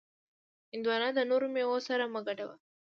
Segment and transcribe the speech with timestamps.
[0.73, 2.55] هندوانه د نورو میوو سره مه ګډوه.